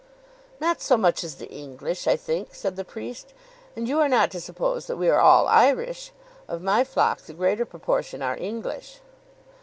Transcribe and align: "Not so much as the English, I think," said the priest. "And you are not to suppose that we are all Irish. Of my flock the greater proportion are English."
"Not 0.59 0.81
so 0.81 0.97
much 0.97 1.23
as 1.23 1.35
the 1.35 1.47
English, 1.51 2.07
I 2.07 2.15
think," 2.15 2.55
said 2.55 2.75
the 2.75 2.83
priest. 2.83 3.35
"And 3.75 3.87
you 3.87 3.99
are 3.99 4.09
not 4.09 4.31
to 4.31 4.41
suppose 4.41 4.87
that 4.87 4.97
we 4.97 5.07
are 5.09 5.19
all 5.21 5.45
Irish. 5.45 6.11
Of 6.47 6.63
my 6.63 6.83
flock 6.83 7.19
the 7.19 7.33
greater 7.35 7.65
proportion 7.67 8.23
are 8.23 8.35
English." 8.35 9.01